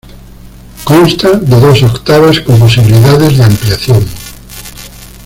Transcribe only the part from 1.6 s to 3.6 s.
octavas con posibilidades de